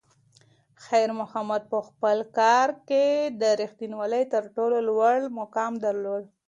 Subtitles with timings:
[0.85, 3.05] خیر محمد په خپل کار کې
[3.41, 6.23] د رښتونولۍ تر ټولو لوړ مقام درلود.